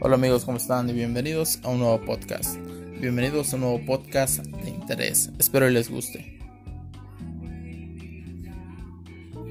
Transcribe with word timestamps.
Hola 0.00 0.14
amigos, 0.14 0.44
¿cómo 0.44 0.58
están? 0.58 0.88
Y 0.88 0.92
bienvenidos 0.92 1.58
a 1.64 1.70
un 1.70 1.80
nuevo 1.80 2.00
podcast. 2.00 2.56
Bienvenidos 3.00 3.52
a 3.52 3.56
un 3.56 3.62
nuevo 3.62 3.84
podcast 3.84 4.38
de 4.46 4.70
interés. 4.70 5.32
Espero 5.40 5.66
que 5.66 5.72
les 5.72 5.90
guste. 5.90 6.38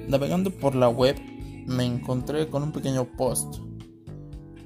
Navegando 0.07 0.49
por 0.51 0.73
la 0.73 0.87
web 0.87 1.17
me 1.65 1.83
encontré 1.83 2.47
con 2.47 2.63
un 2.63 2.71
pequeño 2.71 3.03
post. 3.17 3.55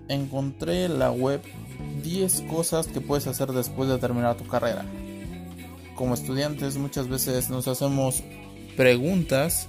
Encontré 0.08 0.86
en 0.86 1.00
la 1.00 1.12
web 1.12 1.42
10 2.04 2.42
cosas 2.42 2.86
que 2.86 3.02
puedes 3.02 3.26
hacer 3.26 3.52
después 3.52 3.90
de 3.90 3.98
terminar 3.98 4.38
tu 4.38 4.46
carrera. 4.46 4.86
Como 5.96 6.14
estudiantes 6.14 6.78
muchas 6.78 7.08
veces 7.08 7.50
nos 7.50 7.68
hacemos 7.68 8.22
preguntas 8.78 9.68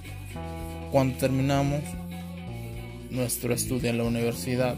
cuando 0.91 1.17
terminamos 1.17 1.81
nuestro 3.09 3.51
estudio 3.51 3.89
en 3.89 3.97
la 3.97 4.03
universidad. 4.03 4.75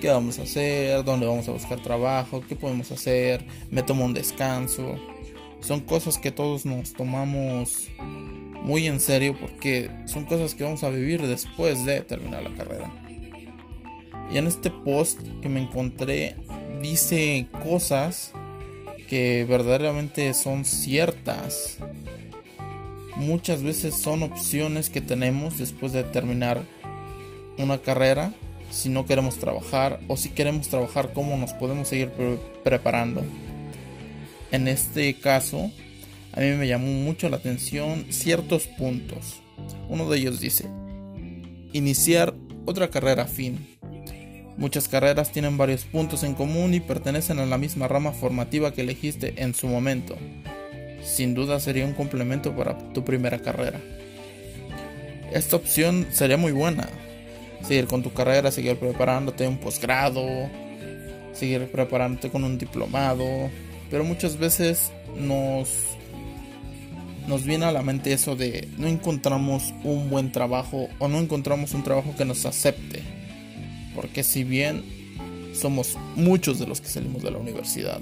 ¿Qué 0.00 0.08
vamos 0.08 0.38
a 0.38 0.42
hacer? 0.42 1.02
¿Dónde 1.02 1.26
vamos 1.26 1.48
a 1.48 1.52
buscar 1.52 1.82
trabajo? 1.82 2.40
¿Qué 2.48 2.54
podemos 2.54 2.92
hacer? 2.92 3.44
¿Me 3.68 3.82
tomo 3.82 4.04
un 4.04 4.14
descanso? 4.14 4.96
Son 5.60 5.80
cosas 5.80 6.18
que 6.18 6.30
todos 6.30 6.64
nos 6.64 6.92
tomamos 6.92 7.88
muy 8.62 8.86
en 8.86 9.00
serio 9.00 9.36
porque 9.40 9.90
son 10.06 10.24
cosas 10.24 10.54
que 10.54 10.62
vamos 10.62 10.84
a 10.84 10.90
vivir 10.90 11.26
después 11.26 11.84
de 11.84 12.02
terminar 12.02 12.44
la 12.44 12.54
carrera. 12.54 12.92
Y 14.32 14.38
en 14.38 14.46
este 14.46 14.70
post 14.70 15.20
que 15.42 15.48
me 15.48 15.60
encontré 15.60 16.36
dice 16.80 17.48
cosas 17.64 18.30
que 19.08 19.44
verdaderamente 19.48 20.32
son 20.32 20.64
ciertas. 20.64 21.78
Muchas 23.16 23.64
veces 23.64 23.96
son 23.96 24.22
opciones 24.22 24.90
que 24.90 25.00
tenemos 25.00 25.58
después 25.58 25.92
de 25.92 26.04
terminar 26.04 26.62
una 27.58 27.78
carrera 27.78 28.32
si 28.70 28.88
no 28.88 29.06
queremos 29.06 29.36
trabajar 29.36 30.00
o 30.08 30.16
si 30.16 30.30
queremos 30.30 30.68
trabajar 30.68 31.12
cómo 31.12 31.36
nos 31.36 31.52
podemos 31.52 31.88
seguir 31.88 32.10
preparando. 32.64 33.24
En 34.50 34.68
este 34.68 35.14
caso, 35.14 35.70
a 36.32 36.40
mí 36.40 36.50
me 36.52 36.68
llamó 36.68 36.86
mucho 36.86 37.28
la 37.28 37.36
atención 37.36 38.06
ciertos 38.10 38.66
puntos. 38.66 39.42
Uno 39.88 40.08
de 40.08 40.18
ellos 40.18 40.40
dice, 40.40 40.66
iniciar 41.72 42.34
otra 42.64 42.88
carrera 42.88 43.26
fin. 43.26 43.78
Muchas 44.56 44.88
carreras 44.88 45.30
tienen 45.30 45.56
varios 45.56 45.84
puntos 45.84 46.24
en 46.24 46.34
común 46.34 46.74
y 46.74 46.80
pertenecen 46.80 47.38
a 47.38 47.46
la 47.46 47.58
misma 47.58 47.88
rama 47.88 48.12
formativa 48.12 48.72
que 48.72 48.80
elegiste 48.80 49.34
en 49.42 49.54
su 49.54 49.68
momento. 49.68 50.16
Sin 51.02 51.34
duda 51.34 51.60
sería 51.60 51.86
un 51.86 51.94
complemento 51.94 52.54
para 52.56 52.76
tu 52.92 53.04
primera 53.04 53.38
carrera. 53.38 53.80
Esta 55.32 55.56
opción 55.56 56.06
sería 56.10 56.36
muy 56.36 56.52
buena, 56.52 56.88
seguir 57.62 57.86
con 57.86 58.02
tu 58.02 58.12
carrera, 58.12 58.50
seguir 58.50 58.76
preparándote 58.78 59.46
un 59.46 59.58
posgrado, 59.58 60.24
seguir 61.32 61.70
preparándote 61.70 62.30
con 62.30 62.44
un 62.44 62.58
diplomado, 62.58 63.24
pero 63.90 64.04
muchas 64.04 64.36
veces 64.38 64.92
nos 65.16 65.68
nos 67.28 67.44
viene 67.44 67.66
a 67.66 67.72
la 67.72 67.82
mente 67.82 68.14
eso 68.14 68.36
de 68.36 68.68
no 68.78 68.86
encontramos 68.86 69.74
un 69.84 70.08
buen 70.08 70.32
trabajo 70.32 70.88
o 70.98 71.08
no 71.08 71.18
encontramos 71.18 71.74
un 71.74 71.84
trabajo 71.84 72.14
que 72.16 72.24
nos 72.24 72.46
acepte. 72.46 73.02
Porque 73.94 74.22
si 74.22 74.44
bien 74.44 74.82
somos 75.52 75.98
muchos 76.16 76.58
de 76.58 76.66
los 76.66 76.80
que 76.80 76.88
salimos 76.88 77.22
de 77.22 77.30
la 77.30 77.38
universidad, 77.38 78.00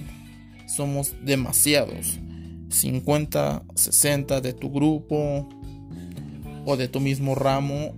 somos 0.69 1.15
demasiados. 1.25 2.21
50, 2.69 3.65
60 3.75 4.41
de 4.41 4.53
tu 4.53 4.71
grupo 4.71 5.49
o 6.65 6.77
de 6.77 6.87
tu 6.87 7.01
mismo 7.01 7.35
ramo 7.35 7.95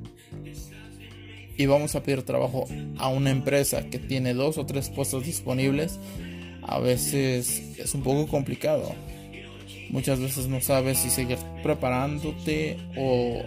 y 1.58 1.66
vamos 1.66 1.96
a 1.96 2.02
pedir 2.04 2.22
trabajo 2.22 2.66
a 2.98 3.08
una 3.08 3.30
empresa 3.30 3.90
que 3.90 3.98
tiene 3.98 4.32
dos 4.32 4.56
o 4.58 4.64
tres 4.64 4.88
puestos 4.90 5.24
disponibles, 5.24 5.98
a 6.62 6.78
veces 6.78 7.76
es 7.76 7.94
un 7.94 8.02
poco 8.02 8.28
complicado. 8.28 8.94
Muchas 9.90 10.20
veces 10.20 10.46
no 10.46 10.60
sabes 10.60 10.98
si 10.98 11.10
seguir 11.10 11.38
preparándote 11.62 12.78
o 12.96 13.42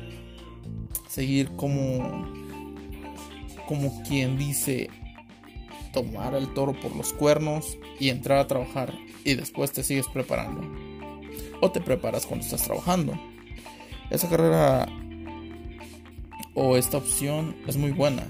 seguir 1.08 1.50
como 1.56 2.30
como 3.68 4.04
quien 4.04 4.38
dice 4.38 4.90
tomar 5.94 6.34
el 6.36 6.54
toro 6.54 6.74
por 6.74 6.94
los 6.94 7.14
cuernos 7.14 7.78
y 7.98 8.10
entrar 8.10 8.40
a 8.40 8.48
trabajar 8.48 8.94
y 9.24 9.36
después 9.36 9.72
te 9.72 9.84
sigues 9.84 10.08
preparando. 10.08 10.62
O 11.62 11.72
te 11.72 11.80
preparas 11.80 12.26
cuando 12.26 12.44
estás 12.44 12.64
trabajando. 12.64 13.14
Esa 14.10 14.28
carrera 14.28 14.90
o 16.54 16.78
esta 16.78 16.98
opción 16.98 17.56
es 17.68 17.78
muy 17.78 17.92
buena, 17.92 18.26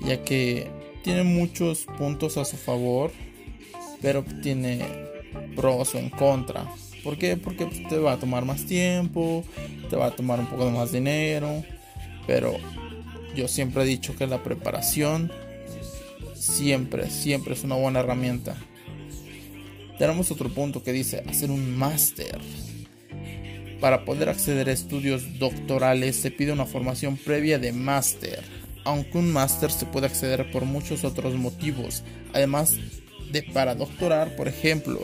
ya 0.00 0.22
que 0.22 0.70
tiene 1.02 1.24
muchos 1.24 1.86
puntos 1.98 2.36
a 2.36 2.44
su 2.44 2.56
favor, 2.56 3.10
pero 4.00 4.24
tiene 4.42 4.80
pros 5.56 5.94
o 5.94 5.98
en 5.98 6.10
contra. 6.10 6.66
¿Por 7.02 7.16
qué? 7.16 7.36
Porque 7.36 7.66
pues, 7.66 7.86
te 7.88 7.98
va 7.98 8.12
a 8.12 8.18
tomar 8.18 8.44
más 8.44 8.66
tiempo, 8.66 9.44
te 9.88 9.96
va 9.96 10.06
a 10.06 10.16
tomar 10.16 10.40
un 10.40 10.46
poco 10.46 10.66
de 10.66 10.72
más 10.72 10.92
dinero, 10.92 11.64
pero 12.26 12.54
yo 13.34 13.48
siempre 13.48 13.82
he 13.82 13.86
dicho 13.86 14.16
que 14.16 14.26
la 14.26 14.42
preparación 14.42 15.30
siempre, 16.34 17.10
siempre 17.10 17.54
es 17.54 17.64
una 17.64 17.76
buena 17.76 18.00
herramienta. 18.00 18.56
Tenemos 19.98 20.30
otro 20.30 20.48
punto 20.48 20.82
que 20.82 20.92
dice 20.92 21.24
hacer 21.28 21.50
un 21.50 21.76
máster. 21.76 22.38
Para 23.80 24.04
poder 24.04 24.28
acceder 24.28 24.68
a 24.68 24.72
estudios 24.72 25.38
doctorales 25.38 26.16
se 26.16 26.30
pide 26.30 26.52
una 26.52 26.66
formación 26.66 27.16
previa 27.16 27.58
de 27.58 27.72
máster, 27.72 28.42
aunque 28.84 29.18
un 29.18 29.32
máster 29.32 29.70
se 29.70 29.86
puede 29.86 30.06
acceder 30.06 30.50
por 30.50 30.64
muchos 30.64 31.04
otros 31.04 31.34
motivos, 31.34 32.02
además 32.32 32.76
de 33.30 33.42
para 33.42 33.76
doctorar, 33.76 34.34
por 34.34 34.48
ejemplo, 34.48 35.00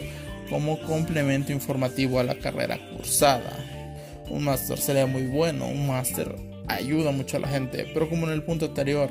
como 0.50 0.80
complemento 0.80 1.52
informativo 1.52 2.18
a 2.18 2.24
la 2.24 2.34
carrera 2.36 2.78
cursada. 2.90 3.56
Un 4.28 4.44
máster 4.44 4.78
sería 4.78 5.06
muy 5.06 5.26
bueno, 5.26 5.68
un 5.68 5.86
máster 5.86 6.34
ayuda 6.66 7.12
mucho 7.12 7.36
a 7.36 7.41
la 7.41 7.48
gente, 7.48 7.86
pero 7.94 8.08
como 8.08 8.26
en 8.26 8.32
el 8.32 8.42
punto 8.42 8.66
anterior, 8.66 9.10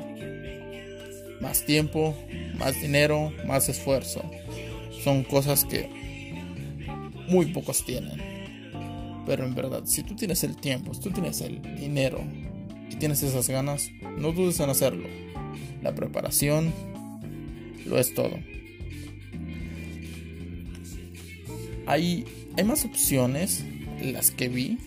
más 1.40 1.64
tiempo, 1.64 2.14
más 2.58 2.80
dinero, 2.80 3.32
más 3.46 3.68
esfuerzo. 3.68 4.22
Son 5.02 5.24
cosas 5.24 5.64
que 5.64 5.88
muy 7.28 7.46
pocos 7.46 7.84
tienen. 7.84 8.33
Pero 9.26 9.44
en 9.44 9.54
verdad, 9.54 9.82
si 9.84 10.02
tú 10.02 10.14
tienes 10.14 10.44
el 10.44 10.56
tiempo, 10.56 10.92
si 10.94 11.00
tú 11.00 11.10
tienes 11.10 11.40
el 11.40 11.62
dinero 11.76 12.22
y 12.90 12.96
tienes 12.96 13.22
esas 13.22 13.48
ganas, 13.48 13.90
no 14.18 14.32
dudes 14.32 14.60
en 14.60 14.70
hacerlo. 14.70 15.08
La 15.82 15.94
preparación 15.94 16.72
lo 17.86 17.98
es 17.98 18.14
todo. 18.14 18.38
Hay, 21.86 22.24
hay 22.56 22.64
más 22.64 22.84
opciones, 22.84 23.64
las 24.02 24.30
que 24.30 24.48
vi. 24.48 24.78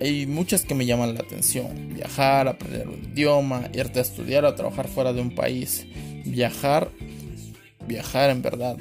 Hay 0.00 0.26
muchas 0.26 0.64
que 0.64 0.74
me 0.74 0.86
llaman 0.86 1.14
la 1.14 1.20
atención. 1.20 1.94
Viajar, 1.94 2.48
aprender 2.48 2.88
un 2.88 3.04
idioma, 3.12 3.68
irte 3.72 3.98
a 3.98 4.02
estudiar 4.02 4.44
o 4.44 4.54
trabajar 4.54 4.88
fuera 4.88 5.12
de 5.12 5.20
un 5.20 5.34
país. 5.34 5.86
Viajar, 6.24 6.90
viajar 7.86 8.30
en 8.30 8.42
verdad. 8.42 8.76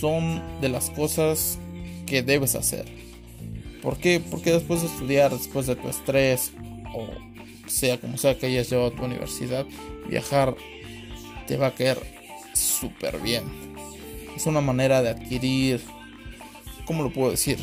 Son 0.00 0.42
de 0.60 0.68
las 0.68 0.90
cosas 0.90 1.58
que 2.12 2.22
debes 2.22 2.56
hacer. 2.56 2.84
¿Por 3.80 3.96
qué? 3.96 4.20
Porque 4.20 4.52
después 4.52 4.82
de 4.82 4.88
estudiar, 4.88 5.30
después 5.30 5.66
de 5.66 5.76
tu 5.76 5.88
estrés, 5.88 6.52
o 6.94 7.08
sea 7.66 7.98
como 7.98 8.18
sea 8.18 8.36
que 8.36 8.44
hayas 8.44 8.68
llevado 8.68 8.88
a 8.88 8.94
tu 8.94 9.02
universidad, 9.02 9.64
viajar 10.10 10.54
te 11.46 11.56
va 11.56 11.68
a 11.68 11.74
caer 11.74 11.98
súper 12.52 13.18
bien. 13.18 13.44
Es 14.36 14.44
una 14.44 14.60
manera 14.60 15.00
de 15.00 15.08
adquirir, 15.08 15.80
¿cómo 16.84 17.02
lo 17.02 17.10
puedo 17.10 17.30
decir? 17.30 17.56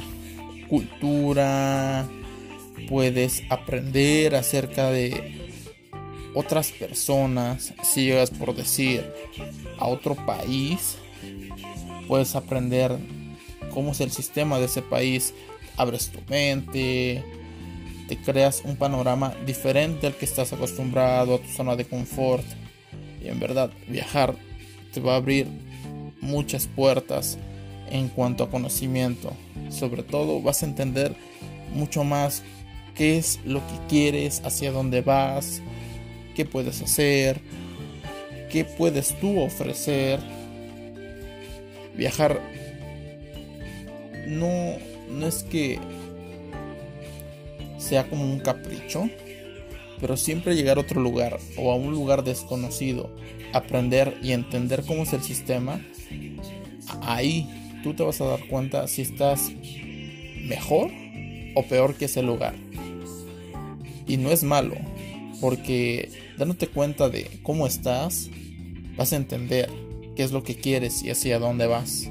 Cultura, 0.67 2.09
puedes 2.89 3.43
aprender 3.51 4.33
acerca 4.35 4.89
de 4.89 5.61
otras 6.33 6.71
personas. 6.71 7.75
Si 7.83 8.05
llegas 8.05 8.31
por 8.31 8.55
decir 8.55 9.13
a 9.77 9.85
otro 9.85 10.15
país, 10.15 10.97
puedes 12.07 12.35
aprender 12.35 12.97
cómo 13.69 13.91
es 13.91 14.01
el 14.01 14.11
sistema 14.11 14.59
de 14.59 14.65
ese 14.65 14.81
país, 14.81 15.33
abres 15.77 16.09
tu 16.09 16.19
mente, 16.29 17.23
te 18.07 18.17
creas 18.17 18.61
un 18.65 18.75
panorama 18.75 19.33
diferente 19.45 20.07
al 20.07 20.15
que 20.15 20.25
estás 20.25 20.51
acostumbrado, 20.51 21.35
a 21.35 21.39
tu 21.39 21.47
zona 21.47 21.75
de 21.75 21.85
confort. 21.85 22.45
Y 23.23 23.27
en 23.27 23.39
verdad, 23.39 23.71
viajar 23.87 24.35
te 24.93 24.99
va 24.99 25.13
a 25.13 25.17
abrir 25.17 25.47
muchas 26.21 26.67
puertas 26.67 27.37
en 27.91 28.07
cuanto 28.09 28.43
a 28.43 28.49
conocimiento. 28.49 29.31
Sobre 29.69 30.03
todo 30.03 30.41
vas 30.41 30.63
a 30.63 30.65
entender 30.65 31.15
mucho 31.73 32.03
más 32.03 32.43
qué 32.95 33.17
es 33.17 33.39
lo 33.45 33.59
que 33.59 33.87
quieres, 33.87 34.41
hacia 34.43 34.71
dónde 34.71 35.01
vas, 35.01 35.61
qué 36.35 36.45
puedes 36.45 36.81
hacer, 36.81 37.39
qué 38.49 38.65
puedes 38.65 39.17
tú 39.19 39.39
ofrecer. 39.39 40.19
Viajar 41.95 42.41
no, 44.29 44.77
no 45.09 45.27
es 45.27 45.43
que 45.43 45.79
sea 47.77 48.07
como 48.07 48.23
un 48.23 48.39
capricho, 48.39 49.09
pero 49.99 50.15
siempre 50.15 50.55
llegar 50.55 50.77
a 50.77 50.81
otro 50.81 51.01
lugar 51.01 51.39
o 51.57 51.71
a 51.71 51.75
un 51.75 51.91
lugar 51.91 52.23
desconocido, 52.23 53.09
aprender 53.53 54.17
y 54.21 54.31
entender 54.31 54.83
cómo 54.85 55.03
es 55.03 55.13
el 55.13 55.23
sistema, 55.23 55.81
ahí 57.01 57.49
tú 57.83 57.93
te 57.93 58.03
vas 58.03 58.21
a 58.21 58.25
dar 58.25 58.47
cuenta 58.47 58.87
si 58.87 59.01
estás 59.01 59.51
mejor 60.43 60.91
o 61.55 61.63
peor 61.63 61.95
que 61.95 62.05
ese 62.05 62.21
lugar. 62.21 62.55
Y 64.07 64.17
no 64.17 64.31
es 64.31 64.43
malo, 64.43 64.75
porque 65.41 66.11
dándote 66.37 66.67
cuenta 66.67 67.09
de 67.09 67.39
cómo 67.43 67.67
estás, 67.67 68.29
vas 68.95 69.13
a 69.13 69.17
entender 69.17 69.69
qué 70.15 70.23
es 70.23 70.31
lo 70.31 70.43
que 70.43 70.55
quieres 70.55 71.03
y 71.03 71.09
hacia 71.09 71.39
dónde 71.39 71.67
vas. 71.67 72.09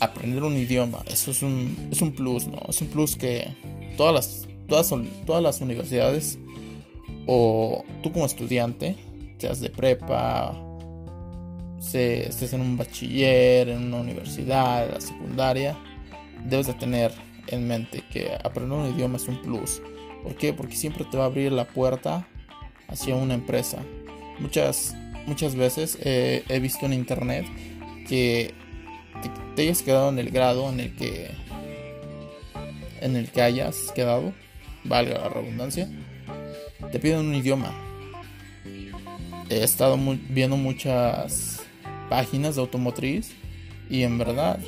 Aprender 0.00 0.42
un 0.42 0.56
idioma, 0.56 1.02
eso 1.06 1.30
es 1.30 1.42
un, 1.42 1.88
es 1.90 2.00
un 2.02 2.12
plus, 2.12 2.46
¿no? 2.46 2.60
Es 2.68 2.80
un 2.80 2.88
plus 2.88 3.16
que 3.16 3.48
todas 3.96 4.14
las, 4.14 4.48
todas, 4.68 4.92
todas 5.26 5.42
las 5.42 5.60
universidades 5.60 6.38
o 7.26 7.84
tú 8.02 8.12
como 8.12 8.26
estudiante, 8.26 8.96
seas 9.38 9.60
de 9.60 9.70
prepa, 9.70 10.54
estés 11.78 12.52
en 12.52 12.60
un 12.60 12.76
bachiller, 12.76 13.68
en 13.68 13.84
una 13.84 13.98
universidad, 13.98 14.90
la 14.92 15.00
secundaria, 15.00 15.76
debes 16.46 16.66
de 16.66 16.74
tener 16.74 17.12
en 17.48 17.66
mente 17.66 18.02
que 18.10 18.30
aprender 18.44 18.78
un 18.78 18.94
idioma 18.94 19.16
es 19.16 19.28
un 19.28 19.40
plus. 19.42 19.82
¿Por 20.22 20.34
qué? 20.36 20.52
Porque 20.52 20.76
siempre 20.76 21.04
te 21.04 21.16
va 21.16 21.24
a 21.24 21.26
abrir 21.26 21.52
la 21.52 21.66
puerta 21.66 22.26
hacia 22.88 23.14
una 23.14 23.34
empresa. 23.34 23.78
Muchas, 24.38 24.94
muchas 25.26 25.54
veces 25.54 25.98
eh, 26.02 26.44
he 26.48 26.60
visto 26.60 26.86
en 26.86 26.92
internet 26.92 27.46
que 28.08 28.54
te, 29.58 29.62
hayas 29.62 29.82
quedado 29.82 30.10
en 30.10 30.20
el 30.20 30.30
grado 30.30 30.68
en 30.70 30.78
el 30.78 30.94
que 30.94 31.32
en 33.00 33.16
el 33.16 33.28
que 33.28 33.42
hayas 33.42 33.90
quedado, 33.92 34.32
valga 34.84 35.18
la 35.18 35.28
redundancia, 35.28 35.88
te 36.92 37.00
piden 37.00 37.26
un 37.26 37.34
idioma. 37.34 37.72
He 39.50 39.64
estado 39.64 39.98
viendo 40.28 40.56
muchas 40.56 41.62
páginas 42.08 42.54
de 42.54 42.60
automotriz 42.60 43.32
y 43.90 44.04
en 44.04 44.18
verdad 44.18 44.60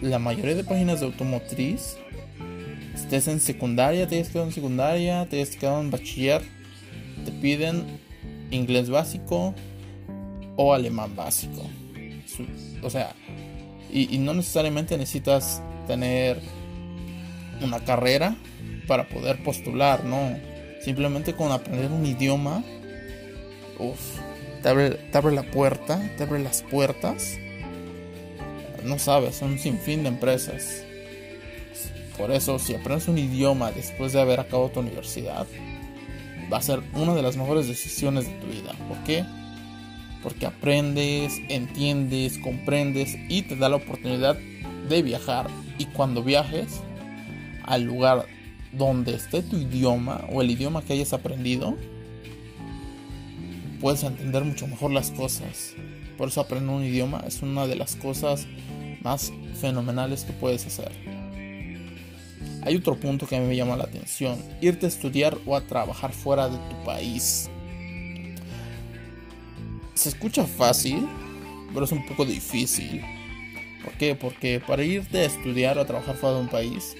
la 0.00 0.18
mayoría 0.18 0.56
de 0.56 0.64
páginas 0.64 0.98
de 0.98 1.06
automotriz, 1.06 1.96
estés 2.96 3.28
en 3.28 3.38
secundaria, 3.38 4.08
te 4.08 4.16
hayas 4.16 4.30
quedado 4.30 4.46
en 4.48 4.52
secundaria, 4.52 5.28
te 5.28 5.36
hayas 5.36 5.54
quedado 5.54 5.80
en 5.80 5.92
bachiller, 5.92 6.42
te 7.24 7.30
piden 7.30 7.84
inglés 8.50 8.90
básico 8.90 9.54
o 10.56 10.74
alemán 10.74 11.14
básico. 11.14 11.70
O 12.82 12.90
sea, 12.90 13.14
y, 13.92 14.18
no 14.18 14.34
necesariamente 14.34 14.96
necesitas 14.96 15.62
tener 15.86 16.40
una 17.60 17.80
carrera 17.80 18.36
para 18.86 19.08
poder 19.08 19.42
postular, 19.42 20.04
no. 20.04 20.36
Simplemente 20.80 21.34
con 21.34 21.52
aprender 21.52 21.92
un 21.92 22.04
idioma, 22.04 22.64
uf, 23.78 24.00
te 24.62 24.68
abre, 24.68 24.90
te 24.90 25.18
abre 25.18 25.34
la 25.34 25.44
puerta, 25.44 26.10
te 26.16 26.24
abre 26.24 26.40
las 26.40 26.62
puertas 26.62 27.38
no 28.84 28.98
sabes, 28.98 29.36
son 29.36 29.52
un 29.52 29.58
sinfín 29.58 30.02
de 30.02 30.08
empresas. 30.08 30.84
Por 32.16 32.30
eso, 32.30 32.58
si 32.58 32.74
aprendes 32.74 33.08
un 33.08 33.18
idioma 33.18 33.72
después 33.72 34.12
de 34.12 34.20
haber 34.20 34.40
acabado 34.40 34.70
tu 34.70 34.80
universidad, 34.80 35.46
va 36.52 36.58
a 36.58 36.62
ser 36.62 36.82
una 36.94 37.14
de 37.14 37.22
las 37.22 37.36
mejores 37.36 37.68
decisiones 37.68 38.26
de 38.26 38.34
tu 38.34 38.46
vida. 38.46 38.72
¿Por 38.88 38.98
qué? 39.04 39.24
Porque 40.22 40.46
aprendes, 40.46 41.40
entiendes, 41.48 42.38
comprendes 42.38 43.16
y 43.28 43.42
te 43.42 43.56
da 43.56 43.68
la 43.68 43.76
oportunidad 43.76 44.38
de 44.88 45.02
viajar. 45.02 45.48
Y 45.78 45.86
cuando 45.86 46.22
viajes 46.22 46.80
al 47.64 47.82
lugar 47.82 48.26
donde 48.72 49.14
esté 49.14 49.42
tu 49.42 49.56
idioma 49.56 50.24
o 50.30 50.42
el 50.42 50.50
idioma 50.50 50.82
que 50.82 50.94
hayas 50.94 51.12
aprendido, 51.12 51.76
puedes 53.80 54.02
entender 54.04 54.44
mucho 54.44 54.66
mejor 54.66 54.92
las 54.92 55.10
cosas. 55.10 55.74
Por 56.16 56.28
eso 56.28 56.40
aprender 56.40 56.74
un 56.74 56.84
idioma 56.84 57.24
es 57.26 57.42
una 57.42 57.66
de 57.66 57.76
las 57.76 57.96
cosas 57.96 58.46
más 59.02 59.32
fenomenales 59.60 60.24
que 60.24 60.32
puedes 60.32 60.66
hacer. 60.66 60.92
Hay 62.64 62.76
otro 62.76 62.94
punto 62.94 63.26
que 63.26 63.36
a 63.36 63.40
mí 63.40 63.46
me 63.46 63.56
llama 63.56 63.76
la 63.76 63.84
atención, 63.84 64.38
irte 64.60 64.86
a 64.86 64.88
estudiar 64.88 65.36
o 65.46 65.56
a 65.56 65.62
trabajar 65.62 66.12
fuera 66.12 66.48
de 66.48 66.56
tu 66.56 66.84
país. 66.84 67.50
Se 70.02 70.08
escucha 70.08 70.44
fácil, 70.46 71.08
pero 71.72 71.84
es 71.84 71.92
un 71.92 72.04
poco 72.04 72.24
difícil. 72.24 73.00
¿Por 73.84 73.92
qué? 73.92 74.16
Porque 74.16 74.58
para 74.58 74.82
irte 74.82 75.18
a 75.18 75.26
estudiar 75.26 75.78
o 75.78 75.82
a 75.82 75.86
trabajar 75.86 76.16
fuera 76.16 76.34
de 76.34 76.40
un 76.40 76.48
país 76.48 76.96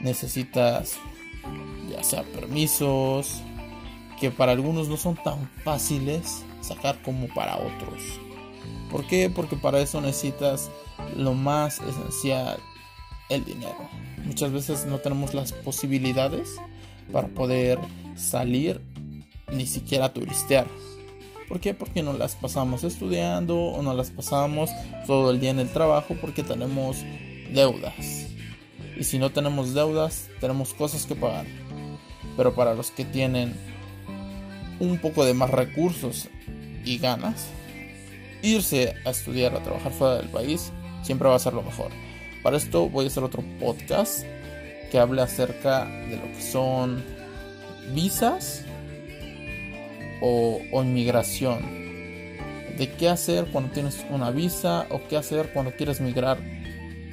necesitas 0.00 0.96
ya 1.90 2.02
sea 2.02 2.22
permisos, 2.22 3.42
que 4.18 4.30
para 4.30 4.52
algunos 4.52 4.88
no 4.88 4.96
son 4.96 5.22
tan 5.22 5.50
fáciles 5.64 6.46
sacar 6.62 7.02
como 7.02 7.28
para 7.28 7.58
otros. 7.58 8.00
¿Por 8.90 9.06
qué? 9.06 9.28
Porque 9.28 9.56
para 9.56 9.78
eso 9.78 10.00
necesitas 10.00 10.70
lo 11.14 11.34
más 11.34 11.78
esencial, 11.78 12.58
el 13.28 13.44
dinero. 13.44 13.86
Muchas 14.24 14.50
veces 14.50 14.86
no 14.86 14.96
tenemos 14.96 15.34
las 15.34 15.52
posibilidades 15.52 16.56
para 17.12 17.28
poder 17.28 17.78
salir 18.16 18.80
ni 19.52 19.66
siquiera 19.66 20.10
turistear. 20.10 20.66
¿Por 21.48 21.60
qué? 21.60 21.72
Porque 21.72 22.02
no 22.02 22.12
las 22.12 22.34
pasamos 22.34 22.84
estudiando 22.84 23.58
o 23.58 23.82
no 23.82 23.94
las 23.94 24.10
pasamos 24.10 24.70
todo 25.06 25.30
el 25.30 25.40
día 25.40 25.50
en 25.50 25.60
el 25.60 25.70
trabajo 25.70 26.14
porque 26.20 26.42
tenemos 26.42 26.98
deudas. 27.52 28.28
Y 28.98 29.04
si 29.04 29.18
no 29.18 29.30
tenemos 29.30 29.72
deudas, 29.72 30.28
tenemos 30.40 30.74
cosas 30.74 31.06
que 31.06 31.14
pagar. 31.14 31.46
Pero 32.36 32.54
para 32.54 32.74
los 32.74 32.90
que 32.90 33.04
tienen 33.04 33.54
un 34.78 34.98
poco 34.98 35.24
de 35.24 35.34
más 35.34 35.50
recursos 35.50 36.28
y 36.84 36.98
ganas, 36.98 37.46
irse 38.42 38.94
a 39.04 39.10
estudiar, 39.10 39.54
a 39.54 39.62
trabajar 39.62 39.92
fuera 39.92 40.16
del 40.16 40.28
país, 40.28 40.70
siempre 41.02 41.28
va 41.28 41.36
a 41.36 41.40
ser 41.40 41.54
lo 41.54 41.62
mejor. 41.62 41.90
Para 42.42 42.56
esto 42.56 42.88
voy 42.88 43.06
a 43.06 43.08
hacer 43.08 43.22
otro 43.22 43.42
podcast 43.58 44.24
que 44.90 44.98
hable 44.98 45.22
acerca 45.22 45.84
de 45.84 46.16
lo 46.16 46.24
que 46.24 46.42
son 46.42 47.02
visas 47.94 48.64
o, 50.20 50.60
inmigración. 50.82 51.60
De 52.76 52.92
qué 52.96 53.08
hacer 53.08 53.46
cuando 53.46 53.72
tienes 53.72 54.06
una 54.10 54.30
visa 54.30 54.86
o 54.90 55.00
qué 55.08 55.16
hacer 55.16 55.52
cuando 55.52 55.72
quieres 55.72 56.00
migrar 56.00 56.38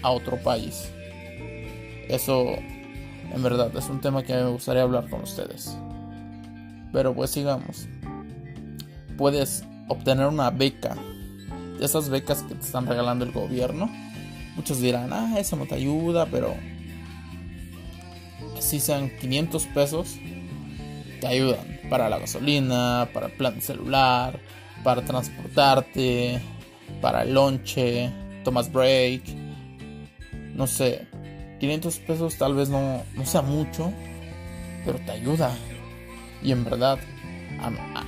a 0.04 0.12
otro 0.12 0.38
país. 0.38 0.90
Eso 2.08 2.56
en 3.34 3.44
verdad 3.44 3.76
es 3.76 3.90
un 3.90 4.00
tema 4.00 4.24
que 4.24 4.34
me 4.34 4.46
gustaría 4.46 4.84
hablar 4.84 5.10
con 5.10 5.22
ustedes. 5.22 5.76
Pero 6.94 7.16
pues 7.16 7.32
sigamos. 7.32 7.88
Puedes 9.18 9.64
obtener 9.88 10.28
una 10.28 10.52
beca 10.52 10.96
de 11.80 11.86
esas 11.86 12.10
becas 12.10 12.44
que 12.44 12.54
te 12.54 12.62
están 12.62 12.86
regalando 12.86 13.26
el 13.26 13.32
gobierno. 13.32 13.90
Muchos 14.56 14.80
dirán, 14.80 15.12
ah, 15.12 15.40
eso 15.40 15.56
no 15.56 15.66
te 15.66 15.76
ayuda, 15.76 16.28
pero 16.28 16.54
si 18.60 18.80
sean 18.80 19.10
500 19.20 19.66
pesos, 19.68 20.16
te 21.20 21.28
ayudan 21.28 21.75
para 21.90 22.10
la 22.10 22.20
gasolina, 22.20 23.10
para 23.14 23.28
el 23.28 23.34
plan 23.34 23.62
celular, 23.62 24.40
para 24.84 25.04
transportarte, 25.04 26.40
para 27.02 27.24
el 27.24 27.34
lonche, 27.34 28.12
tomas 28.44 28.72
break, 28.72 29.24
no 30.54 30.68
sé, 30.68 31.08
500 31.60 31.98
pesos 32.00 32.38
tal 32.38 32.56
vez 32.56 32.70
no, 32.70 33.04
no 33.16 33.26
sea 33.26 33.42
mucho, 33.42 33.92
pero 34.86 35.00
te 35.00 35.12
ayuda. 35.12 35.52
Y 36.44 36.52
en 36.52 36.64
verdad, 36.64 37.00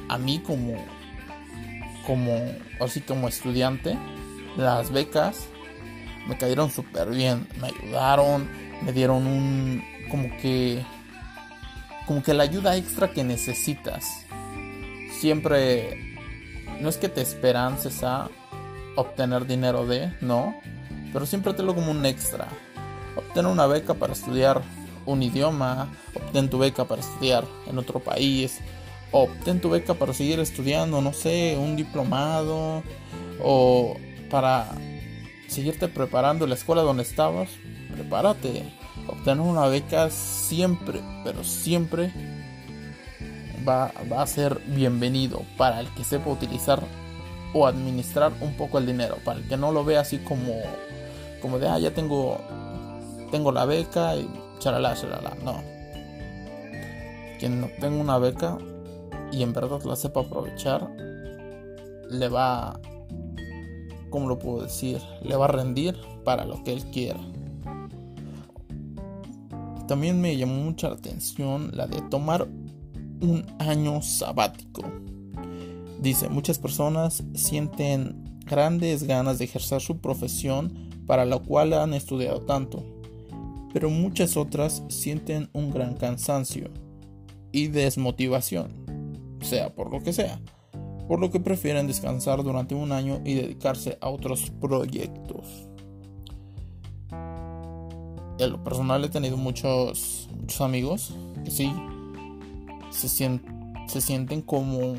a 0.09 0.17
mí 0.17 0.39
como 0.45 0.75
como, 2.07 2.33
así 2.79 3.01
como 3.01 3.27
estudiante, 3.27 3.97
las 4.55 4.91
becas 4.91 5.49
me 6.27 6.37
cayeron 6.37 6.71
súper 6.71 7.09
bien, 7.09 7.47
me 7.59 7.67
ayudaron, 7.67 8.49
me 8.81 8.93
dieron 8.93 9.27
un, 9.27 9.83
como 10.09 10.35
que, 10.37 10.83
como 12.07 12.23
que 12.23 12.33
la 12.33 12.43
ayuda 12.43 12.77
extra 12.77 13.11
que 13.11 13.23
necesitas. 13.23 14.25
Siempre, 15.19 16.15
no 16.79 16.89
es 16.89 16.97
que 16.97 17.09
te 17.09 17.21
esperances 17.21 18.03
a 18.03 18.29
obtener 18.95 19.45
dinero 19.45 19.85
de, 19.85 20.13
no, 20.21 20.55
pero 21.13 21.25
siempre 21.25 21.53
te 21.53 21.63
lo 21.63 21.75
como 21.75 21.91
un 21.91 22.05
extra. 22.05 22.47
Obtener 23.15 23.51
una 23.51 23.67
beca 23.67 23.93
para 23.93 24.13
estudiar 24.13 24.61
un 25.05 25.21
idioma, 25.21 25.89
obtener 26.13 26.49
tu 26.49 26.57
beca 26.57 26.85
para 26.85 27.01
estudiar 27.01 27.45
en 27.67 27.77
otro 27.77 27.99
país, 27.99 28.59
obtén 29.11 29.59
tu 29.59 29.69
beca 29.69 29.93
para 29.93 30.13
seguir 30.13 30.39
estudiando, 30.39 31.01
no 31.01 31.13
sé, 31.13 31.57
un 31.57 31.75
diplomado 31.75 32.83
o 33.41 33.97
para 34.29 34.69
seguirte 35.47 35.87
preparando 35.87 36.45
en 36.45 36.49
la 36.49 36.55
escuela 36.55 36.81
donde 36.81 37.03
estabas, 37.03 37.49
prepárate. 37.93 38.63
Obtener 39.07 39.41
una 39.41 39.67
beca 39.67 40.09
siempre, 40.09 41.01
pero 41.23 41.43
siempre 41.43 42.11
va, 43.67 43.91
a 44.17 44.27
ser 44.27 44.59
bienvenido 44.67 45.43
para 45.57 45.79
el 45.79 45.87
que 45.93 46.03
sepa 46.03 46.29
utilizar 46.29 46.81
o 47.53 47.67
administrar 47.67 48.31
un 48.41 48.55
poco 48.55 48.77
el 48.77 48.85
dinero, 48.85 49.17
para 49.23 49.39
el 49.39 49.47
que 49.47 49.57
no 49.57 49.71
lo 49.71 49.83
vea 49.83 50.01
así 50.01 50.19
como, 50.19 50.53
como 51.41 51.59
de, 51.59 51.67
ah, 51.67 51.79
ya 51.79 51.91
tengo, 51.91 52.39
tengo 53.31 53.51
la 53.51 53.65
beca 53.65 54.15
y 54.15 54.29
charalá, 54.59 54.95
charalá, 54.95 55.33
no 55.43 55.77
quien 57.37 57.63
obtenga 57.63 58.01
una 58.01 58.17
beca 58.17 58.57
y 59.31 59.43
en 59.43 59.53
verdad 59.53 59.81
la 59.83 59.95
sepa 59.95 60.21
aprovechar, 60.21 60.89
le 62.09 62.29
va, 62.29 62.79
¿cómo 64.09 64.27
lo 64.27 64.39
puedo 64.39 64.63
decir? 64.63 65.01
Le 65.21 65.35
va 65.35 65.45
a 65.45 65.49
rendir 65.49 65.95
para 66.23 66.45
lo 66.45 66.63
que 66.63 66.73
él 66.73 66.83
quiera. 66.91 67.19
También 69.87 70.19
me 70.19 70.35
llamó 70.35 70.55
mucha 70.55 70.87
atención 70.89 71.71
la 71.73 71.87
de 71.87 72.01
tomar 72.03 72.47
un 73.21 73.45
año 73.59 74.01
sabático. 74.01 74.83
Dice, 76.01 76.29
muchas 76.29 76.59
personas 76.59 77.23
sienten 77.33 78.39
grandes 78.45 79.03
ganas 79.03 79.39
de 79.39 79.45
ejercer 79.45 79.81
su 79.81 79.99
profesión 79.99 80.89
para 81.05 81.25
la 81.25 81.39
cual 81.39 81.73
han 81.73 81.93
estudiado 81.93 82.41
tanto, 82.41 82.83
pero 83.73 83.89
muchas 83.89 84.37
otras 84.37 84.83
sienten 84.89 85.49
un 85.53 85.71
gran 85.71 85.95
cansancio 85.95 86.69
y 87.51 87.67
desmotivación, 87.67 88.85
sea 89.41 89.73
por 89.73 89.91
lo 89.91 90.03
que 90.03 90.13
sea, 90.13 90.39
por 91.07 91.19
lo 91.19 91.31
que 91.31 91.39
prefieren 91.39 91.87
descansar 91.87 92.43
durante 92.43 92.75
un 92.75 92.91
año 92.91 93.21
y 93.25 93.35
dedicarse 93.35 93.97
a 94.01 94.09
otros 94.09 94.51
proyectos. 94.59 95.66
En 98.39 98.51
lo 98.51 98.63
personal 98.63 99.03
he 99.03 99.09
tenido 99.09 99.37
muchos, 99.37 100.29
muchos 100.39 100.61
amigos 100.61 101.13
que 101.43 101.51
sí 101.51 101.73
se, 102.89 103.07
se 103.87 104.01
sienten 104.01 104.41
como, 104.41 104.95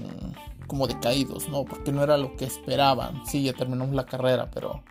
como 0.66 0.86
decaídos, 0.86 1.48
¿no? 1.48 1.64
Porque 1.64 1.92
no 1.92 2.02
era 2.02 2.16
lo 2.16 2.36
que 2.36 2.44
esperaban. 2.44 3.22
Sí, 3.26 3.42
ya 3.42 3.52
terminamos 3.52 3.94
la 3.94 4.06
carrera, 4.06 4.50
pero 4.52 4.82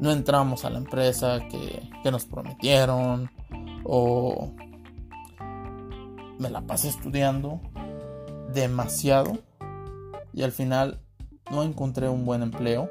no 0.00 0.10
entramos 0.10 0.64
a 0.64 0.70
la 0.70 0.78
empresa 0.78 1.46
que, 1.48 1.88
que 2.02 2.10
nos 2.10 2.24
prometieron 2.24 3.30
o 3.84 4.50
me 6.38 6.50
la 6.50 6.62
pasé 6.62 6.88
estudiando 6.88 7.60
demasiado 8.52 9.38
y 10.32 10.42
al 10.42 10.52
final 10.52 11.00
no 11.50 11.62
encontré 11.62 12.08
un 12.08 12.24
buen 12.24 12.42
empleo. 12.42 12.90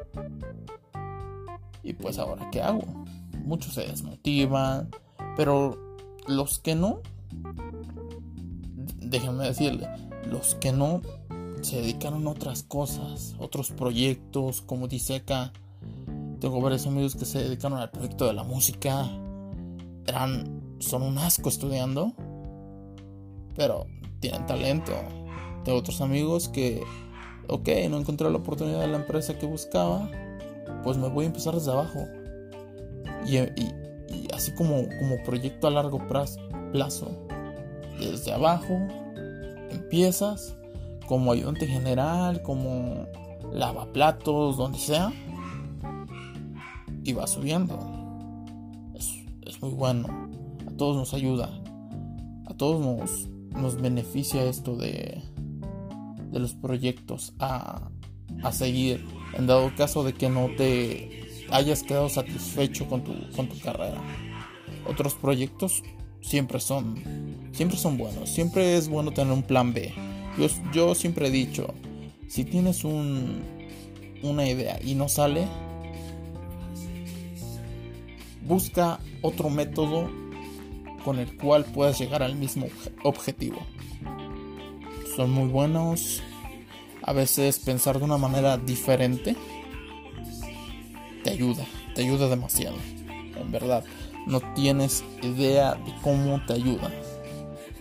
Y 1.83 1.93
pues 1.93 2.19
ahora, 2.19 2.49
¿qué 2.51 2.61
hago? 2.61 3.00
Muchos 3.45 3.73
se 3.73 3.87
desmotivan, 3.87 4.89
pero 5.35 5.97
los 6.27 6.59
que 6.59 6.75
no, 6.75 7.01
déjenme 8.99 9.45
decirle, 9.45 9.87
los 10.29 10.55
que 10.55 10.71
no 10.71 11.01
se 11.61 11.77
dedicaron 11.77 12.27
a 12.27 12.31
otras 12.31 12.63
cosas, 12.63 13.35
otros 13.39 13.71
proyectos, 13.71 14.61
como 14.61 14.87
dice 14.87 15.17
acá. 15.17 15.51
Tengo 16.39 16.59
varios 16.59 16.87
amigos 16.87 17.15
que 17.15 17.25
se 17.25 17.43
dedicaron 17.43 17.79
al 17.79 17.91
proyecto 17.91 18.25
de 18.25 18.33
la 18.33 18.43
música. 18.43 19.07
Eran, 20.07 20.77
son 20.79 21.03
un 21.03 21.17
asco 21.19 21.49
estudiando, 21.49 22.13
pero 23.55 23.85
tienen 24.19 24.45
talento. 24.47 24.93
Tengo 25.63 25.77
otros 25.77 26.01
amigos 26.01 26.49
que, 26.49 26.83
ok, 27.47 27.69
no 27.89 27.99
encontré 27.99 28.29
la 28.29 28.37
oportunidad 28.37 28.79
de 28.79 28.87
la 28.87 28.97
empresa 28.97 29.37
que 29.37 29.45
buscaba, 29.45 30.09
pues 30.83 30.97
me 30.97 31.09
voy 31.09 31.25
a 31.25 31.27
empezar 31.27 31.53
desde 31.53 31.71
abajo. 31.71 32.07
Y, 33.25 33.37
así 34.33 34.53
como, 34.53 34.83
como 34.99 35.21
proyecto 35.23 35.67
a 35.67 35.71
largo 35.71 35.99
plazo, 36.07 37.27
desde 37.99 38.33
abajo, 38.33 38.79
empiezas 39.69 40.55
como 41.07 41.31
ayudante 41.31 41.67
general, 41.67 42.41
como 42.41 43.07
lavaplatos, 43.51 44.57
donde 44.57 44.79
sea, 44.79 45.11
y 47.03 47.13
va 47.13 47.27
subiendo. 47.27 47.77
Es, 48.95 49.11
es 49.45 49.61
muy 49.61 49.71
bueno. 49.71 50.07
A 50.67 50.71
todos 50.77 50.95
nos 50.95 51.13
ayuda. 51.13 51.49
A 52.45 52.53
todos 52.53 52.79
nos, 52.83 53.27
nos 53.61 53.81
beneficia 53.81 54.43
esto 54.43 54.75
de, 54.75 55.21
de 56.31 56.39
los 56.39 56.53
proyectos 56.53 57.33
a, 57.39 57.89
a 58.43 58.51
seguir. 58.51 59.05
En 59.33 59.47
dado 59.47 59.71
caso 59.75 60.03
de 60.03 60.13
que 60.13 60.29
no 60.29 60.47
te 60.57 61.30
hayas 61.51 61.83
quedado 61.83 62.09
satisfecho 62.09 62.87
con 62.87 63.03
tu, 63.03 63.13
con 63.35 63.47
tu 63.47 63.59
carrera. 63.59 64.01
Otros 64.87 65.13
proyectos 65.13 65.83
siempre 66.21 66.59
son, 66.59 67.49
siempre 67.51 67.77
son 67.77 67.97
buenos. 67.97 68.29
Siempre 68.29 68.77
es 68.77 68.89
bueno 68.89 69.11
tener 69.11 69.33
un 69.33 69.43
plan 69.43 69.73
B. 69.73 69.93
Yo, 70.37 70.47
yo 70.73 70.95
siempre 70.95 71.27
he 71.27 71.31
dicho, 71.31 71.73
si 72.27 72.45
tienes 72.45 72.83
un, 72.83 73.41
una 74.23 74.47
idea 74.47 74.79
y 74.81 74.95
no 74.95 75.09
sale, 75.09 75.47
busca 78.47 78.99
otro 79.21 79.49
método 79.49 80.09
con 81.03 81.19
el 81.19 81.35
cual 81.37 81.65
puedas 81.65 81.99
llegar 81.99 82.23
al 82.23 82.35
mismo 82.35 82.67
objetivo. 83.03 83.59
Son 85.15 85.31
muy 85.31 85.49
buenos. 85.49 86.21
A 87.03 87.13
veces 87.13 87.59
pensar 87.59 87.97
de 87.97 88.05
una 88.05 88.17
manera 88.17 88.57
diferente 88.57 89.35
te 89.35 89.60
te 91.95 92.01
ayuda 92.01 92.27
demasiado. 92.27 92.75
En 93.35 93.51
verdad, 93.51 93.83
no 94.27 94.39
tienes 94.53 95.03
idea 95.21 95.73
de 95.73 95.93
cómo 96.01 96.43
te 96.45 96.53
ayuda. 96.53 96.91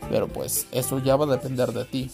Pero 0.09 0.29
pues 0.29 0.67
eso 0.73 0.99
ya 0.99 1.17
va 1.17 1.26
a 1.26 1.37
depender 1.37 1.73
de 1.73 1.85
ti. 1.85 2.11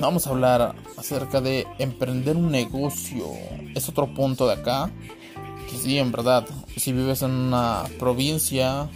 Vamos 0.00 0.26
a 0.26 0.30
hablar 0.30 0.74
acerca 0.96 1.40
de 1.40 1.66
emprender 1.78 2.36
un 2.36 2.50
negocio. 2.50 3.26
Es 3.74 3.88
otro 3.88 4.12
punto 4.12 4.46
de 4.46 4.54
acá. 4.54 4.90
Que 5.70 5.76
sí, 5.76 5.98
en 5.98 6.12
verdad, 6.12 6.46
si 6.76 6.92
vives 6.92 7.22
en 7.22 7.30
una 7.30 7.84
provincia 7.98 8.88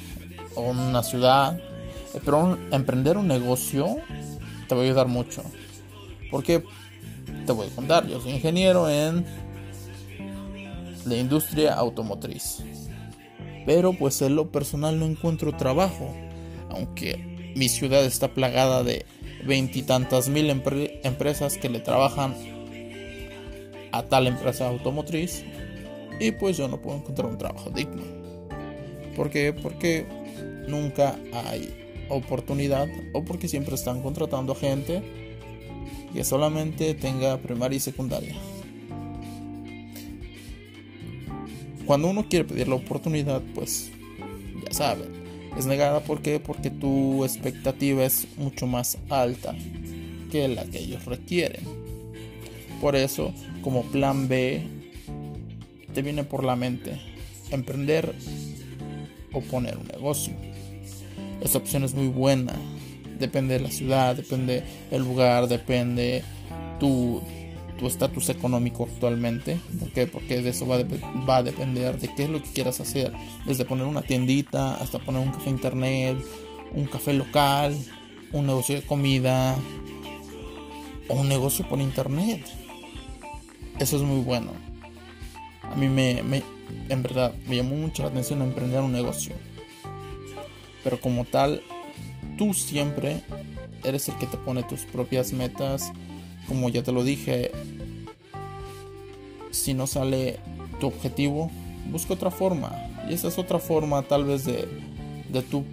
o 0.55 0.63
una 0.63 1.03
ciudad, 1.03 1.59
eh, 2.15 2.21
pero 2.25 2.59
emprender 2.71 3.17
un 3.17 3.27
negocio 3.27 3.97
te 4.69 4.75
va 4.75 4.83
a 4.83 4.85
ayudar 4.85 5.09
mucho. 5.09 5.43
Porque 6.31 6.63
te 7.47 7.53
voy 7.53 7.69
a 7.69 7.75
contar, 7.75 8.07
yo 8.07 8.21
soy 8.21 8.33
ingeniero 8.33 8.89
en 8.91 9.25
la 11.09 11.17
industria 11.17 11.75
automotriz. 11.75 12.63
Pero 13.67 13.93
pues 13.93 14.23
en 14.23 14.37
lo 14.37 14.51
personal 14.51 14.99
no 14.99 15.07
encuentro 15.07 15.57
trabajo. 15.57 16.15
Aunque 16.71 17.53
mi 17.57 17.69
ciudad 17.69 18.05
está 18.05 18.29
plagada 18.29 18.83
de 18.83 19.05
veintitantas 19.45 20.29
mil 20.29 20.51
empresas 20.51 21.59
que 21.59 21.69
le 21.69 21.81
trabajan 21.81 22.35
a 23.93 24.03
tal 24.05 24.27
empresa 24.27 24.69
automotriz. 24.69 25.45
Y 26.21 26.33
pues 26.33 26.57
yo 26.57 26.69
no 26.69 26.81
puedo 26.81 26.99
encontrar 26.99 27.29
un 27.29 27.39
trabajo 27.39 27.71
digno. 27.71 28.03
¿Por 29.17 29.31
qué? 29.31 29.53
Porque 29.53 30.07
nunca 30.67 31.17
hay 31.33 32.07
oportunidad 32.09 32.89
o 33.13 33.25
porque 33.25 33.49
siempre 33.49 33.75
están 33.75 34.03
contratando 34.03 34.53
a 34.53 34.57
gente 34.57 35.03
que 36.13 36.25
solamente 36.25 36.95
tenga 36.95 37.37
primaria 37.39 37.77
y 37.77 37.81
secundaria. 37.81 38.35
Cuando 41.89 42.09
uno 42.09 42.29
quiere 42.29 42.45
pedir 42.45 42.69
la 42.69 42.75
oportunidad, 42.75 43.41
pues 43.55 43.91
ya 44.63 44.75
saben, 44.75 45.09
es 45.57 45.65
negada 45.65 46.01
¿por 46.01 46.21
porque 46.43 46.69
tu 46.69 47.25
expectativa 47.25 48.05
es 48.05 48.29
mucho 48.37 48.67
más 48.67 48.99
alta 49.09 49.57
que 50.31 50.49
la 50.49 50.67
que 50.67 50.81
ellos 50.81 51.07
requieren. 51.07 51.63
Por 52.83 52.95
eso, 52.95 53.33
como 53.63 53.85
plan 53.85 54.29
B, 54.29 54.61
te 55.95 56.03
viene 56.03 56.25
por 56.25 56.45
la 56.45 56.57
mente 56.57 57.01
emprender 57.53 58.15
o 59.33 59.41
poner 59.41 59.79
un 59.79 59.87
negocio. 59.87 60.35
Esta 61.41 61.57
opción 61.57 61.85
es 61.85 61.95
muy 61.95 62.09
buena. 62.09 62.53
Depende 63.19 63.55
de 63.55 63.61
la 63.61 63.71
ciudad, 63.71 64.15
depende 64.15 64.63
del 64.91 65.05
lugar, 65.05 65.49
depende 65.49 66.23
tu, 66.79 67.23
tu 67.79 67.87
estatus 67.87 68.29
económico 68.29 68.89
actualmente. 68.91 69.59
¿Por? 69.81 70.07
Porque 70.07 70.43
de 70.43 70.51
eso 70.51 70.67
va, 70.67 70.79
va, 71.29 71.39
a 71.39 71.43
depender 71.43 71.99
de 71.99 72.13
qué 72.15 72.25
es 72.25 72.31
lo 72.31 72.43
que 72.43 72.51
quieras 72.51 72.81
hacer. 72.81 73.13
Desde 73.47 73.65
poner 73.65 73.87
una 73.87 74.03
tiendita 74.03 74.75
hasta 74.75 74.99
poner 74.99 75.23
un 75.23 75.33
café 75.33 75.51
internet, 75.51 76.19
un 76.75 76.87
café 76.87 77.13
local, 77.13 77.77
un 78.33 78.47
negocio 78.47 78.75
de 78.75 78.83
comida 78.83 79.57
o 81.09 81.15
un 81.15 81.29
negocio 81.29 81.67
por 81.69 81.81
internet. 81.81 82.45
Eso 83.79 83.97
es 83.97 84.03
muy 84.03 84.21
bueno. 84.21 84.53
A 85.63 85.75
mí 85.77 85.89
me, 85.89 86.23
me 86.23 86.43
en 86.89 87.03
verdad, 87.03 87.35
me 87.47 87.57
llamó 87.57 87.77
mucho 87.77 88.03
la 88.03 88.09
atención 88.09 88.43
emprender 88.43 88.81
un 88.81 88.93
negocio. 88.93 89.35
Pero 90.85 91.01
como 91.01 91.25
tal, 91.25 91.63
tú 92.37 92.55
siempre 92.55 93.23
eres 93.85 94.09
el 94.09 94.17
que 94.17 94.27
te 94.27 94.37
pone 94.37 94.63
tus 94.63 94.81
propias 94.81 95.33
metas 95.33 95.93
como 96.49 96.69
ya 96.69 96.83
te 96.83 96.93
lo 96.93 97.05
dije, 97.05 97.53
si 99.51 99.75
no 99.75 99.87
sale 99.87 100.39
tu 100.81 100.87
objetivo, 100.87 101.51
busca 101.91 102.15
otra 102.15 102.31
forma. 102.31 102.73
Y 103.09 103.15
esa 103.15 103.29
es 103.29 103.39
otra 103.39 103.59
forma 103.59 104.03
tal 104.03 104.25
vez 104.25 104.45
de, 104.45 104.69
de 105.29 105.43
tu 105.43 105.65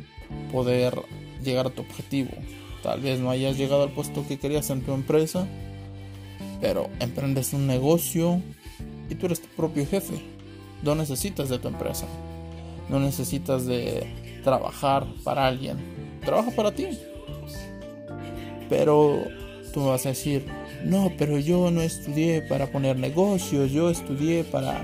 poder 0.51 1.01
llegar 1.43 1.67
a 1.67 1.69
tu 1.69 1.81
objetivo. 1.81 2.31
Tal 2.83 3.01
vez 3.01 3.19
no 3.19 3.31
hayas 3.31 3.57
llegado 3.57 3.83
al 3.83 3.91
puesto 3.91 4.27
que 4.27 4.37
querías 4.37 4.69
en 4.69 4.81
tu 4.81 4.93
empresa, 4.93 5.47
pero 6.61 6.89
emprendes 6.99 7.53
un 7.53 7.67
negocio 7.67 8.41
y 9.09 9.15
tú 9.15 9.25
eres 9.25 9.41
tu 9.41 9.47
propio 9.49 9.85
jefe. 9.85 10.15
No 10.83 10.93
necesitas 10.95 11.49
de 11.49 11.57
tu 11.59 11.67
empresa. 11.67 12.05
No 12.89 12.99
necesitas 12.99 13.65
de 13.65 14.05
trabajar 14.43 15.07
para 15.23 15.47
alguien. 15.47 15.77
trabaja 16.23 16.51
para 16.51 16.73
ti. 16.73 16.87
Pero 18.69 19.23
tú 19.75 19.81
me 19.81 19.87
vas 19.87 20.05
a 20.05 20.09
decir, 20.09 20.45
no, 20.85 21.11
pero 21.17 21.37
yo 21.37 21.69
no 21.69 21.81
estudié 21.81 22.41
para 22.41 22.71
poner 22.71 22.97
negocios, 22.97 23.73
yo 23.73 23.89
estudié 23.89 24.45
para 24.45 24.81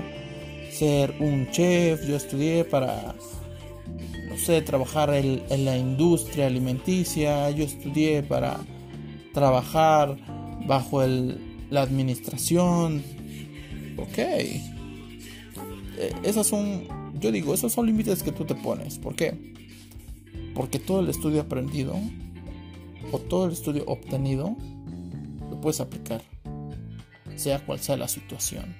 ser 0.70 1.14
un 1.18 1.50
chef, 1.50 2.06
yo 2.06 2.14
estudié 2.14 2.62
para, 2.66 3.14
no 4.28 4.36
sé, 4.36 4.60
trabajar 4.60 5.14
en, 5.14 5.64
la 5.64 5.78
industria 5.78 6.46
alimenticia, 6.46 7.48
yo 7.52 7.64
estudié 7.64 8.22
para 8.22 8.60
trabajar 9.32 10.18
bajo 10.66 11.02
la 11.06 11.80
administración. 11.80 13.02
Ok. 13.96 14.18
Eh, 14.18 14.60
esas 16.22 16.46
son, 16.46 16.86
yo 17.18 17.32
digo, 17.32 17.54
esos 17.54 17.72
son 17.72 17.86
límites 17.86 18.22
que 18.22 18.32
tú 18.32 18.44
te 18.44 18.54
pones. 18.54 18.98
¿Por 18.98 19.14
qué? 19.14 19.54
Porque 20.54 20.78
todo 20.78 21.00
el 21.00 21.08
estudio 21.08 21.40
aprendido 21.40 21.98
o 23.10 23.18
todo 23.18 23.46
el 23.46 23.52
estudio 23.52 23.84
obtenido 23.86 24.54
puedes 25.62 25.80
aplicar, 25.80 26.20
sea 27.36 27.64
cual 27.64 27.80
sea 27.80 27.96
la 27.96 28.08
situación. 28.08 28.76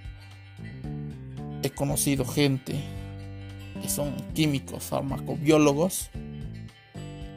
He 1.62 1.71
conocido 1.71 2.27
gente 2.27 2.79
que 3.81 3.89
son 3.89 4.15
químicos, 4.35 4.85
farmacobiólogos, 4.85 6.11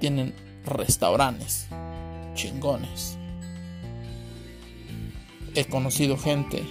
tienen 0.02 0.36
restaurantes 0.66 1.68
chingones. 2.34 3.18
He 5.54 5.66
conocido 5.66 6.18
gente 6.18 6.64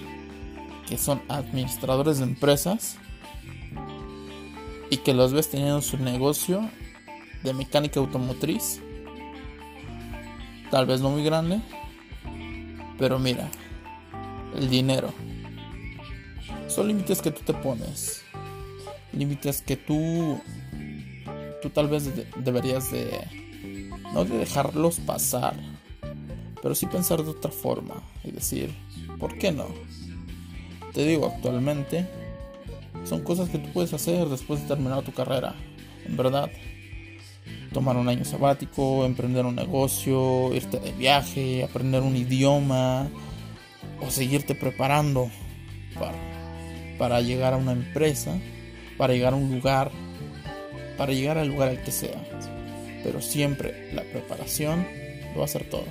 que 0.86 0.98
son 0.98 1.22
administradores 1.28 2.18
de 2.18 2.24
empresas 2.24 2.98
y 4.90 4.98
que 4.98 5.14
los 5.14 5.32
ves 5.32 5.50
teniendo 5.50 5.80
su 5.80 5.96
negocio 5.96 6.68
de 7.42 7.54
mecánica 7.54 8.00
automotriz. 8.00 8.82
Tal 10.70 10.86
vez 10.86 11.00
no 11.00 11.10
muy 11.10 11.24
grande, 11.24 11.60
pero 12.98 13.18
mira, 13.18 13.50
el 14.56 14.68
dinero. 14.68 15.12
Son 16.68 16.88
límites 16.88 17.20
que 17.20 17.30
tú 17.30 17.42
te 17.44 17.54
pones. 17.54 18.22
Límites 19.12 19.62
que 19.62 19.76
tú 19.76 20.40
tú 21.62 21.70
tal 21.70 21.88
vez 21.88 22.10
deberías 22.36 22.92
de 22.92 23.26
no 24.12 24.24
de 24.26 24.36
dejarlos 24.36 25.00
pasar, 25.00 25.54
pero 26.62 26.74
sí 26.74 26.84
pensar 26.84 27.22
de 27.22 27.30
otra 27.30 27.50
forma 27.50 28.02
y 28.22 28.32
decir, 28.32 28.70
¿por 29.18 29.38
qué 29.38 29.50
no? 29.50 29.66
Te 30.92 31.06
digo, 31.06 31.32
actualmente 31.34 32.06
son 33.04 33.22
cosas 33.22 33.48
que 33.48 33.58
tú 33.58 33.72
puedes 33.72 33.94
hacer 33.94 34.28
después 34.28 34.60
de 34.60 34.68
terminar 34.68 35.02
tu 35.04 35.12
carrera, 35.12 35.54
en 36.04 36.16
verdad 36.18 36.50
tomar 37.74 37.96
un 37.96 38.08
año 38.08 38.24
sabático, 38.24 39.04
emprender 39.04 39.44
un 39.44 39.56
negocio, 39.56 40.54
irte 40.54 40.78
de 40.78 40.92
viaje, 40.92 41.64
aprender 41.64 42.02
un 42.02 42.16
idioma 42.16 43.10
o 44.00 44.10
seguirte 44.10 44.54
preparando 44.54 45.28
para, 46.96 47.20
llegar 47.20 47.52
a 47.52 47.56
una 47.56 47.72
empresa, 47.72 48.38
para 48.96 49.12
llegar 49.12 49.34
a 49.34 49.36
un 49.36 49.52
lugar, 49.52 49.90
para 50.96 51.12
llegar 51.12 51.36
al 51.36 51.48
lugar 51.48 51.68
al 51.68 51.82
que 51.82 51.90
sea. 51.90 52.22
Pero 53.02 53.20
siempre 53.20 53.92
la 53.92 54.04
preparación 54.04 54.86
lo 55.32 55.38
va 55.38 55.42
a 55.42 55.44
hacer 55.44 55.68
todo. 55.68 55.84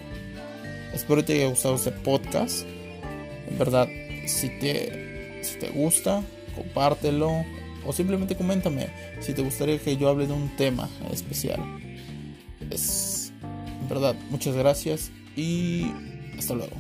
Espero 0.94 1.18
que 1.18 1.24
te 1.24 1.34
haya 1.34 1.50
gustado 1.50 1.76
este 1.76 1.92
podcast. 1.92 2.66
En 3.50 3.58
verdad, 3.60 3.88
si 4.26 4.48
te, 4.60 5.44
si 5.44 5.60
te 5.60 5.70
gusta, 5.70 6.24
compártelo 6.56 7.44
o 7.86 7.94
simplemente 7.94 8.36
coméntame 8.36 8.88
si 9.20 9.34
te 9.34 9.42
gustaría 9.42 9.78
que 9.80 9.98
yo 9.98 10.10
hable 10.10 10.28
de 10.28 10.34
un 10.34 10.50
tema 10.56 10.90
especial. 11.12 11.60
Es 12.70 13.32
verdad, 13.90 14.16
muchas 14.30 14.56
gracias 14.56 15.12
y 15.36 15.92
hasta 16.38 16.56
luego. 16.56 16.76